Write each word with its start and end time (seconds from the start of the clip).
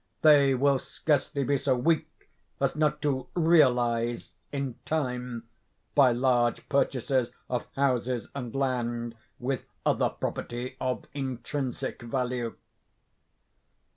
They 0.23 0.55
will 0.55 0.79
scarcely 0.79 1.43
be 1.43 1.57
so 1.57 1.75
weak 1.75 2.27
as 2.59 2.75
not 2.75 3.03
to 3.03 3.27
'realize,' 3.35 4.33
in 4.51 4.79
time, 4.83 5.47
by 5.93 6.11
large 6.11 6.67
purchases 6.69 7.29
of 7.51 7.67
houses 7.75 8.27
and 8.33 8.55
land, 8.55 9.13
with 9.37 9.67
other 9.85 10.09
property 10.09 10.75
of 10.81 11.05
intrinsic 11.13 12.01
value. 12.01 12.55